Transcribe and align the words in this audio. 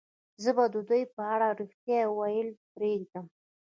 زه 0.43 0.51
به 0.57 0.65
د 0.73 0.75
دوی 0.89 1.03
په 1.15 1.21
اړه 1.33 1.47
رښتیا 1.59 2.01
ویل 2.17 2.49
پرېږدم 2.73 3.25